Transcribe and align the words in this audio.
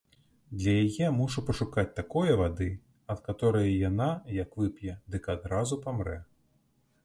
Для 0.61 0.71
яе 0.83 1.09
мушу 1.17 1.43
пашукаць 1.49 1.91
такое 1.99 2.31
вады, 2.41 2.69
ад 3.15 3.19
каторае 3.29 3.63
яна, 3.89 4.09
як 4.41 4.49
вып'е, 4.63 4.99
дык 5.17 5.23
адразу 5.39 5.83
памрэ. 5.89 6.19